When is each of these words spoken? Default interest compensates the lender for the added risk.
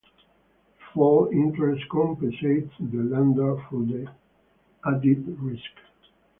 Default 0.79 1.31
interest 1.31 1.87
compensates 1.89 2.73
the 2.79 3.03
lender 3.03 3.55
for 3.69 3.83
the 3.85 4.11
added 4.83 5.39
risk. 5.39 5.77